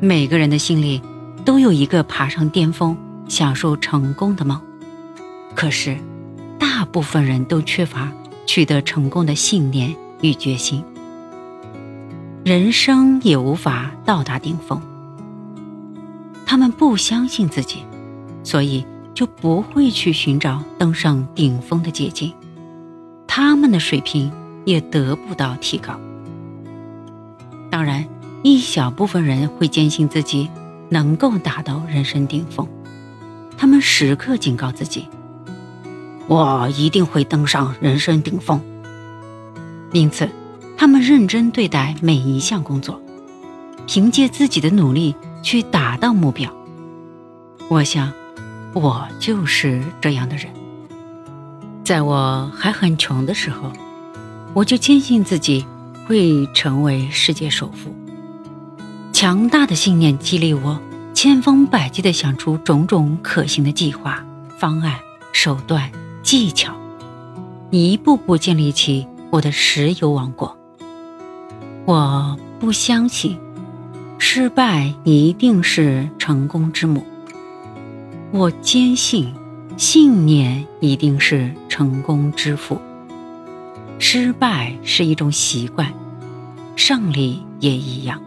[0.00, 1.02] 每个人的心里
[1.44, 2.96] 都有一个爬上巅峰、
[3.28, 4.60] 享受成功的梦，
[5.56, 5.96] 可是
[6.56, 8.12] 大部分人都缺乏
[8.46, 10.84] 取得成功的信念与决心，
[12.44, 14.80] 人生也无法到达顶峰。
[16.46, 17.82] 他们不相信自己，
[18.44, 22.32] 所以就不会去寻找登上顶峰的捷径，
[23.26, 24.30] 他们的水平
[24.64, 25.98] 也得不到提高。
[27.68, 28.06] 当然，
[28.42, 30.48] 一小部分人会坚信自己
[30.88, 32.66] 能够达到人生顶峰，
[33.56, 35.06] 他们时刻警告自己
[36.28, 38.60] ：“我一定会登上人生顶峰。”
[39.92, 40.28] 因此，
[40.76, 43.00] 他们认真对待每一项工作，
[43.86, 46.52] 凭借自己的努力去达到目标。
[47.68, 48.12] 我想，
[48.72, 50.46] 我就是这样的人。
[51.84, 53.72] 在我还很穷的时候，
[54.54, 55.66] 我就坚信自己。
[56.06, 57.94] 会成为世界首富。
[59.20, 60.80] 强大的信念激励我，
[61.12, 64.24] 千方百计地想出种种可行的计划、
[64.56, 64.94] 方案、
[65.32, 65.90] 手段、
[66.22, 66.72] 技巧，
[67.72, 70.56] 一步步建立起我的石油王国。
[71.84, 73.36] 我不相信
[74.18, 77.04] 失败一定是成功之母，
[78.30, 79.34] 我坚信
[79.76, 82.80] 信念一定是成功之父。
[83.98, 85.92] 失败是一种习惯，
[86.76, 88.22] 胜利也一样。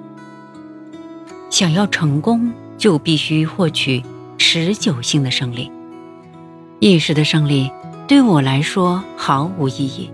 [1.52, 4.02] 想要成功，就必须获取
[4.38, 5.70] 持久性的胜利。
[6.80, 7.70] 一时的胜利
[8.08, 10.10] 对我来说毫无意义，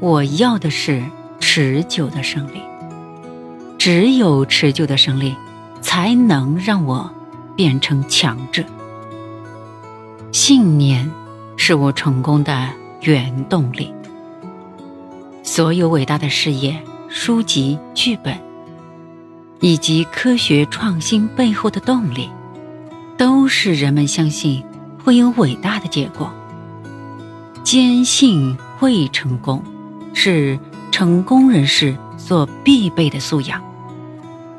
[0.00, 1.04] 我要的是
[1.40, 2.62] 持久的胜利。
[3.76, 5.34] 只有持久的胜利，
[5.82, 7.10] 才能让我
[7.54, 8.64] 变成强者。
[10.32, 11.10] 信念
[11.56, 12.70] 是我成功的
[13.02, 13.92] 原动力。
[15.42, 18.36] 所有伟大的事业、书籍、剧本，
[19.60, 22.30] 以及科学创新背后的动力，
[23.16, 24.62] 都是人们相信
[25.02, 26.30] 会有伟大的结果。
[27.64, 29.62] 坚信会成功，
[30.14, 30.58] 是
[30.92, 33.60] 成功人士所必备的素养。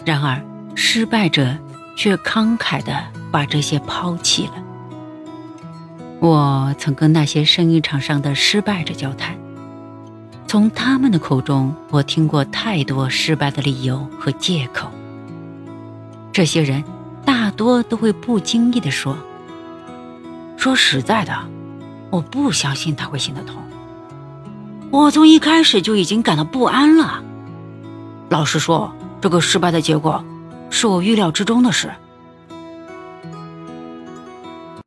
[0.03, 0.41] 然而，
[0.75, 1.57] 失败者
[1.95, 2.93] 却慷慨地
[3.31, 4.53] 把这些抛弃了。
[6.19, 9.36] 我曾跟那些生意场上的失败者交谈。
[10.47, 14.89] 从他们的口中，我听过太多失败的理由和借口。
[16.31, 16.81] 这些人
[17.25, 19.17] 大多都会不经意地说
[20.55, 21.33] ：“说实在的，
[22.09, 23.57] 我不相信他会行得通。
[24.89, 27.21] 我从一开始就已经感到不安了。
[28.29, 30.23] 老实说，这个失败的结果
[30.69, 31.91] 是我预料之中的事。”